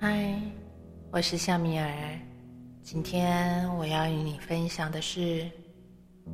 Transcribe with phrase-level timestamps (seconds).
[0.00, 0.40] 嗨，
[1.10, 1.88] 我是夏米尔。
[2.82, 5.50] 今天我要与你分享的是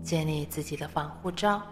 [0.02, 1.62] 建立自己的防护罩。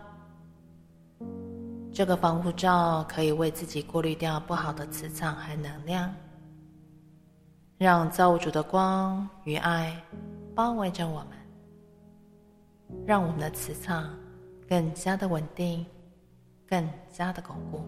[1.92, 6.10] 这个防护罩可以为自己过滤掉不好的磁场和能量，
[7.76, 9.94] 让造物主的光与爱
[10.54, 11.28] 包围着我们，
[13.06, 14.18] 让我们的磁场
[14.68, 15.84] 更加的稳定，
[16.66, 17.80] 更加的巩固。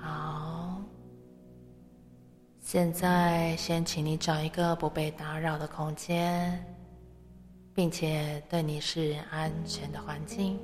[0.00, 0.82] 好
[2.60, 6.64] 现在，先请你找一个不被打扰的空间，
[7.74, 10.58] 并且对你是安全的环境，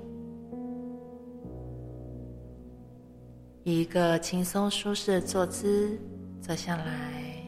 [3.64, 5.98] 以一个轻松舒适的坐姿
[6.40, 7.42] 坐下来，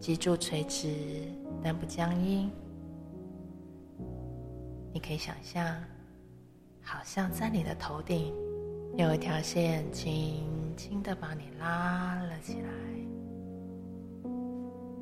[0.00, 1.29] 脊柱垂直
[1.62, 2.50] 但不僵硬。
[4.92, 5.64] 你可以想象，
[6.82, 8.34] 好像在你的头顶
[8.96, 10.44] 有一条线，轻
[10.76, 12.68] 轻的把你拉了起来。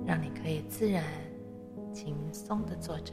[0.06, 1.05] 让你可以自然、
[1.92, 3.12] 轻松的坐着，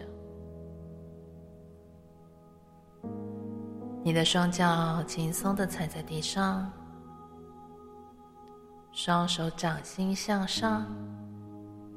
[4.01, 6.71] 你的双脚轻松的踩在地上，
[8.93, 10.85] 双手掌心向上，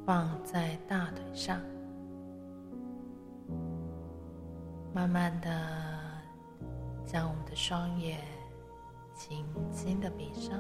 [0.09, 1.61] 放在大腿上，
[4.95, 5.51] 慢慢的
[7.05, 8.19] 将我们的双眼
[9.15, 10.59] 轻轻的闭上。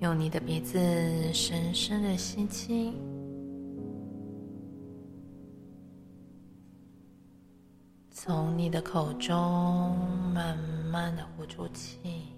[0.00, 0.78] 用你的鼻子
[1.32, 2.92] 深深的吸气，
[8.10, 9.96] 从你的口中
[10.34, 10.58] 慢
[10.92, 12.35] 慢的呼出气，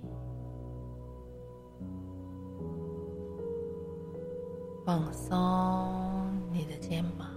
[4.88, 7.28] 放松你的肩膀，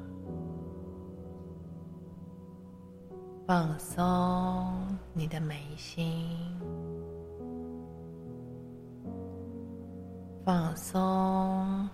[3.45, 6.39] 放松你的眉心。
[10.45, 11.89] 放松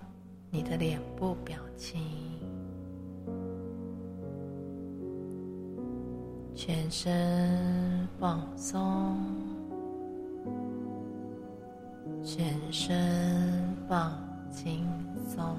[0.52, 2.04] 你的脸部表情，
[6.54, 9.18] 全身放松，
[12.24, 14.88] 全身放轻
[15.28, 15.56] 松。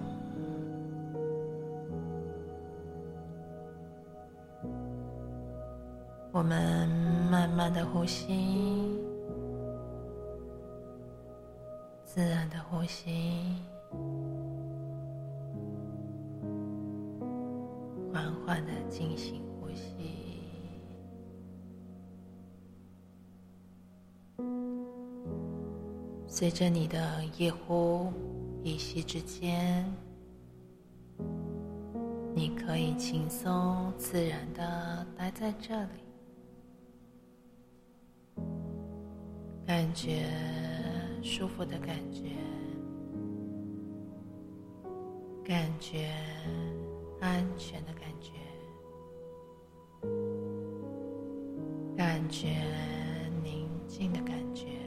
[6.32, 6.88] 我们
[7.30, 8.98] 慢慢的呼吸。
[12.04, 13.54] 自然的呼吸，
[18.12, 20.40] 缓缓的进行呼吸。
[26.26, 26.98] 随着你的
[27.36, 28.10] 夜呼
[28.62, 29.84] 一息之间，
[32.34, 36.00] 你可以轻松自然的待在这里，
[39.66, 40.26] 感觉。
[41.20, 42.30] 舒服的感觉，
[45.44, 46.12] 感觉
[47.20, 48.30] 安全的感觉，
[51.96, 52.62] 感觉
[53.42, 54.77] 宁静的感觉。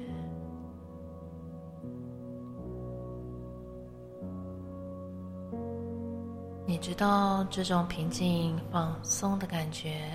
[6.71, 10.07] 你知道这种平静放松的感觉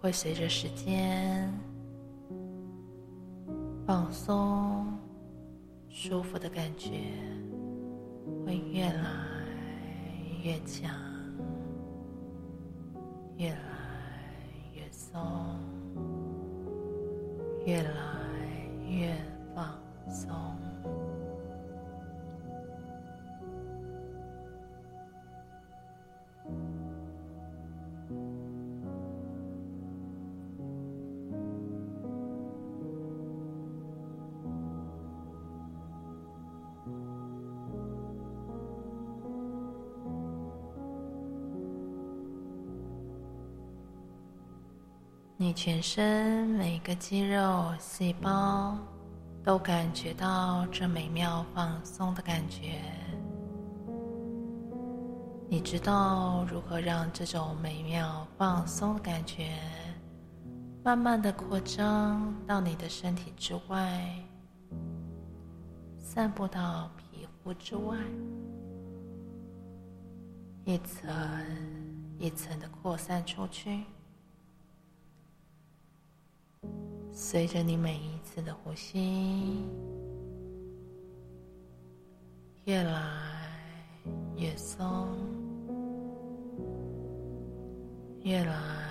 [0.00, 1.48] 会随着时间
[3.86, 4.84] 放松。
[5.88, 6.90] 舒服的感觉
[8.44, 9.02] 会越来
[10.42, 10.92] 越强，
[13.36, 13.58] 越来
[14.74, 15.20] 越松，
[17.64, 17.92] 越来
[18.88, 19.14] 越
[19.54, 19.80] 放
[20.12, 20.49] 松。
[45.42, 48.76] 你全身每个肌肉、细胞
[49.42, 52.78] 都感觉到这美妙放松的感觉。
[55.48, 59.56] 你知道如何让这种美妙放松的感觉
[60.84, 64.14] 慢慢的扩张到你的身体之外，
[65.98, 67.96] 散布到皮肤之外，
[70.66, 71.10] 一层
[72.18, 73.84] 一层的扩散出去。
[77.12, 79.62] 随着你每一次的呼吸，
[82.64, 83.02] 越来
[84.36, 85.08] 越松，
[88.22, 88.89] 越来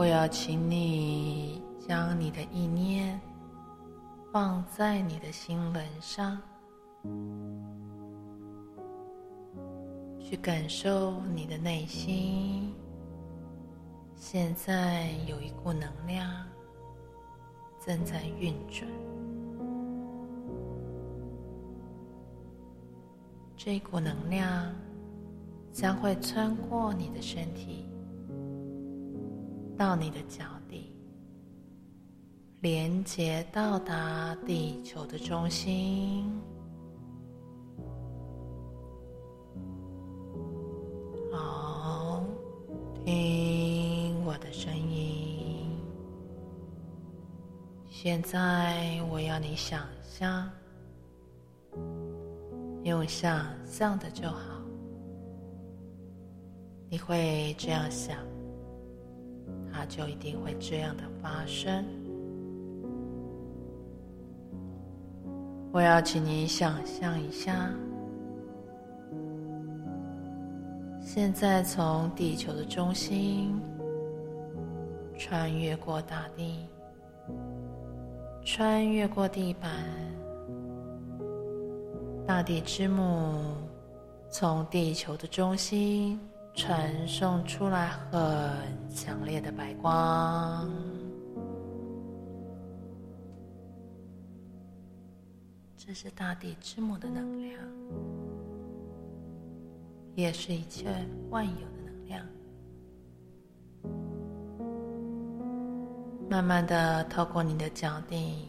[0.00, 3.20] 我要请你将你的意念
[4.32, 6.40] 放在你的心轮上，
[10.18, 12.74] 去感受你的内心。
[14.16, 16.46] 现在有一股能量
[17.78, 18.88] 正在运转，
[23.54, 24.74] 这股能量
[25.70, 27.86] 将会穿过你的身体。
[29.80, 30.94] 到你的脚底，
[32.60, 36.38] 连接到达地球的中心。
[41.32, 42.22] 好，
[43.06, 45.66] 听我的声音。
[47.88, 50.46] 现在我要你想象，
[52.82, 54.60] 用想象的就好。
[56.90, 58.18] 你会这样想。
[59.72, 61.84] 它就一定会这样的发生。
[65.72, 67.70] 我要请你想象一下，
[71.00, 73.60] 现在从地球的中心
[75.16, 76.66] 穿越过大地，
[78.44, 79.70] 穿越过地板，
[82.26, 83.54] 大地之母
[84.28, 86.18] 从地球的中心。
[86.54, 90.70] 传送出来很强烈的白光，
[95.76, 97.58] 这是大地之母的能量，
[100.14, 100.86] 也是一切
[101.30, 102.26] 万有的能量。
[106.28, 108.48] 慢慢的透过你的脚底，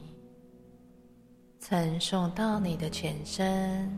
[1.60, 3.90] 传送到你的全身。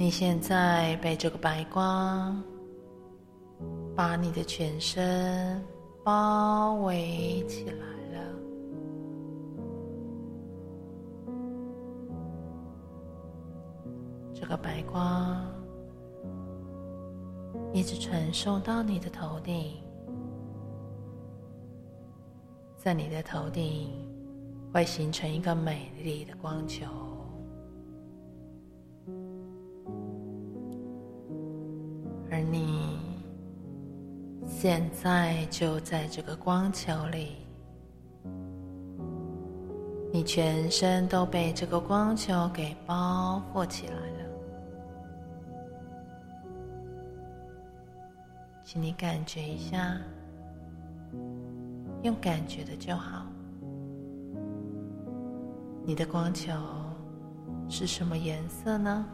[0.00, 2.42] 你现在被这个白光
[3.94, 5.62] 把你的全身
[6.02, 8.34] 包围起来了。
[14.32, 15.46] 这个白光
[17.74, 19.82] 一直传送到你的头顶，
[22.78, 23.90] 在你的头顶
[24.72, 26.86] 会形成一个美丽的光球。
[34.62, 37.38] 现在就在这个光球里，
[40.12, 44.30] 你全身都被这个光球给包覆起来了。
[48.62, 49.96] 请你感觉一下，
[52.02, 53.24] 用感觉的就好。
[55.86, 56.52] 你的光球
[57.66, 59.06] 是什么颜色呢？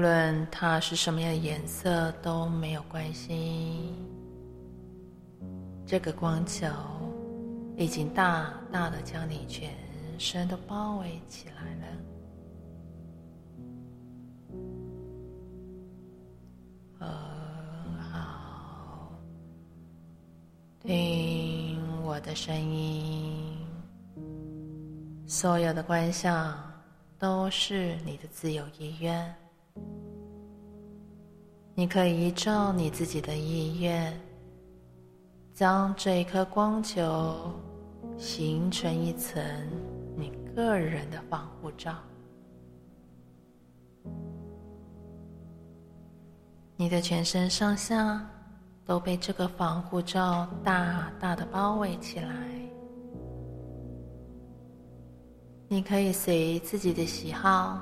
[0.00, 3.92] 无论它是什么样的颜色都没有关系。
[5.84, 6.66] 这个光球
[7.76, 9.70] 已经大大的将你全
[10.18, 11.86] 身都包围起来了。
[16.98, 17.06] 很
[18.02, 19.12] 好，
[20.80, 23.54] 听我的声音，
[25.26, 26.58] 所有的观想
[27.18, 29.36] 都是你的自由意愿。
[31.80, 34.14] 你可以依照你自己的意愿，
[35.54, 37.34] 将这一颗光球
[38.18, 39.42] 形成一层
[40.14, 41.94] 你个人的防护罩。
[46.76, 48.28] 你的全身上下
[48.84, 52.30] 都被这个防护罩大大的包围起来。
[55.66, 57.80] 你可以随自己的喜好，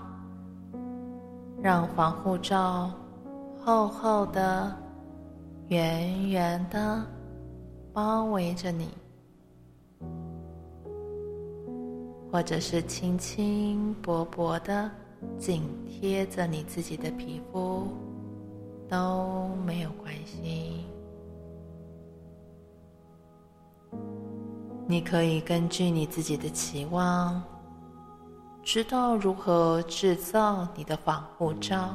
[1.61, 2.93] 让防护罩。
[3.69, 4.75] 厚厚的、
[5.67, 7.05] 圆圆的
[7.93, 8.89] 包围着你，
[12.33, 14.91] 或者是轻轻薄薄的
[15.37, 17.87] 紧贴着你自己的皮肤，
[18.89, 20.87] 都没有关系。
[24.87, 27.43] 你可以根据你自己的期望，
[28.63, 31.91] 知道如何制造你的防护罩。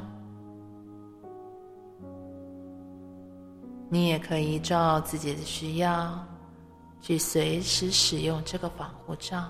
[3.94, 6.18] 你也可以依照自己的需要，
[7.00, 9.46] 去随时使用这个防护罩。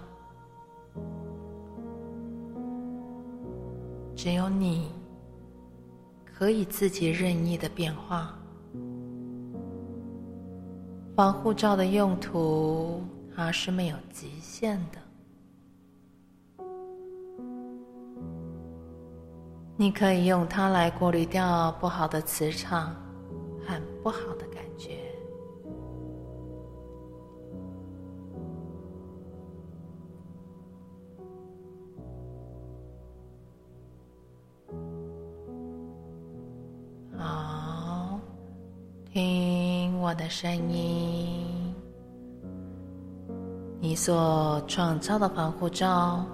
[4.13, 4.91] 只有你
[6.25, 8.37] 可以自己任意的变化。
[11.15, 13.01] 防护罩的用途，
[13.33, 14.99] 它是没有极限的。
[19.77, 22.93] 你可以用它来过滤掉不好的磁场
[23.65, 24.97] 很不好的感觉。
[37.17, 38.19] 好，
[39.11, 41.73] 听我的声音。
[43.79, 46.25] 你所创造的防护罩，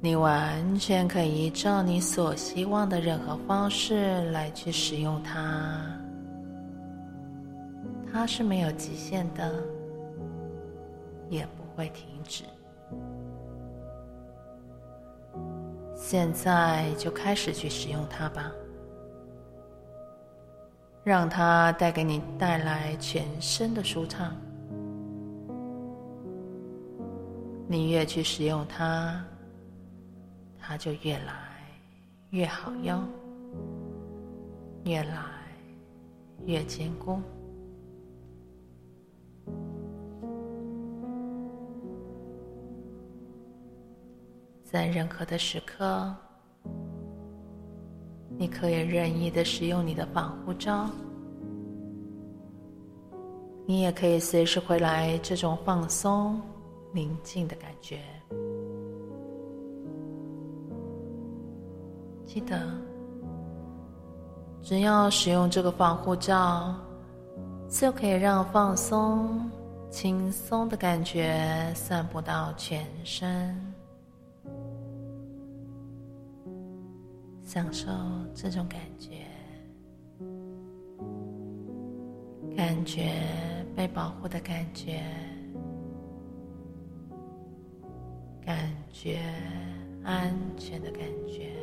[0.00, 5.99] 你完全可以依照你所希望的任何方式来去使用它。
[8.12, 9.62] 它是没有极限的，
[11.28, 12.44] 也不会停止。
[15.94, 18.50] 现在就开始去使用它吧，
[21.04, 24.34] 让它带给你带来全身的舒畅。
[27.68, 29.24] 你越去使用它，
[30.58, 31.32] 它就越来
[32.30, 33.06] 越好用，
[34.84, 35.22] 越来
[36.44, 37.20] 越坚固。
[44.70, 46.14] 在任何的时刻，
[48.38, 50.88] 你可以任意的使用你的防护罩。
[53.66, 56.40] 你也可以随时回来这种放松、
[56.92, 57.98] 宁静的感觉。
[62.24, 62.62] 记得，
[64.62, 66.72] 只要使用这个防护罩，
[67.68, 69.50] 就可以让放松、
[69.90, 73.69] 轻松的感觉散布到全身。
[77.52, 77.88] 享受
[78.32, 79.26] 这种感觉，
[82.56, 83.10] 感觉
[83.74, 85.02] 被保护的感觉，
[88.40, 88.56] 感
[88.92, 89.18] 觉
[90.04, 91.59] 安全的感觉。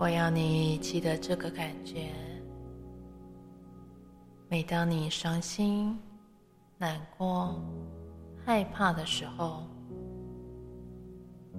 [0.00, 2.10] 我要你记得这个感觉。
[4.48, 5.94] 每当你伤心、
[6.78, 7.62] 难过、
[8.42, 9.62] 害怕的时候，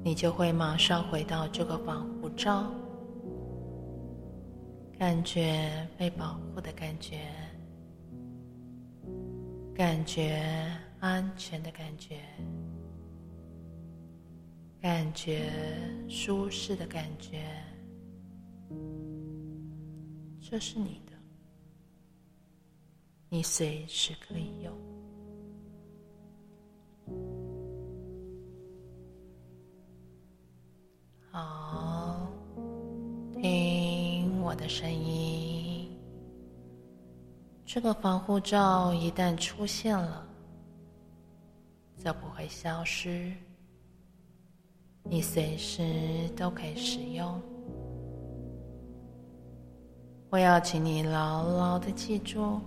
[0.03, 2.65] 你就会马上回到这个防护罩，
[4.97, 7.19] 感觉被保护的感觉，
[9.71, 10.43] 感觉
[10.99, 12.17] 安全的感觉，
[14.81, 15.47] 感觉
[16.09, 17.45] 舒适的感觉。
[20.39, 21.13] 这是你的，
[23.29, 24.73] 你随时可以用。
[31.31, 32.27] 好，
[33.31, 35.89] 听我的声音。
[37.65, 40.27] 这个防护罩一旦出现了，
[41.97, 43.31] 就不会消失，
[45.03, 47.41] 你随时都可以使用。
[50.31, 52.61] 我要请你牢牢的记住，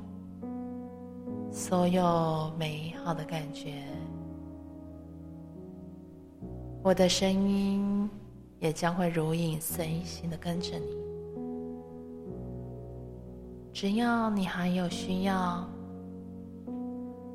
[1.50, 3.82] 所有美好的感觉。
[6.82, 8.10] 我的声音
[8.60, 10.86] 也将会如影随形的跟着你。
[13.72, 15.66] 只要你还有需要，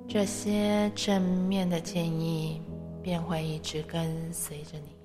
[0.08, 2.62] 这些正面的建议
[3.02, 4.99] 便会一直跟随着你。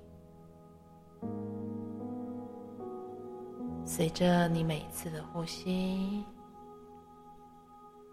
[3.87, 6.23] 随着你每一次的呼吸，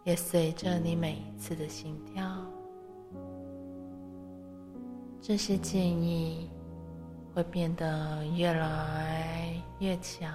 [0.04, 2.22] 也随着你每一次的心跳，
[5.20, 6.50] 这些建议
[7.34, 10.30] 会变得越来越强，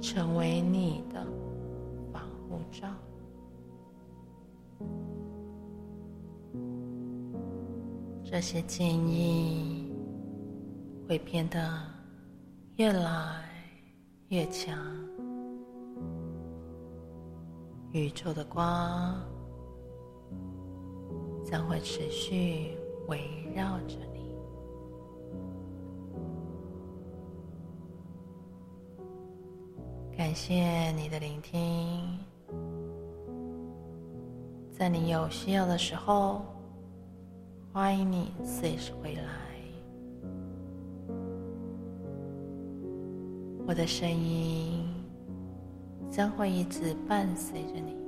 [0.00, 1.24] 成为你的
[2.12, 2.88] 防护罩。
[8.24, 9.90] 这些记忆
[11.08, 11.82] 会变得
[12.80, 13.44] 越来
[14.28, 14.74] 越强，
[17.92, 19.20] 宇宙的光
[21.44, 22.74] 将会持续
[23.06, 23.20] 围
[23.54, 24.34] 绕着你。
[30.16, 32.18] 感谢你的聆听，
[34.72, 36.40] 在你有需要的时候。
[37.74, 39.49] 欢迎你随时回来，
[43.70, 44.82] 我的声音
[46.10, 47.99] 将会一直伴随着你。